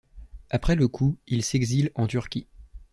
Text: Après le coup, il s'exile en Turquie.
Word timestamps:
Après 0.49 0.73
le 0.73 0.87
coup, 0.87 1.19
il 1.27 1.43
s'exile 1.45 1.91
en 1.93 2.07
Turquie. 2.07 2.47